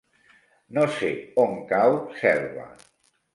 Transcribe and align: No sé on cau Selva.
No 0.77 0.85
sé 0.95 1.09
on 1.43 1.53
cau 1.73 1.99
Selva. 2.23 2.67